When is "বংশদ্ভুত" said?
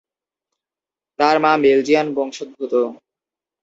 2.15-2.73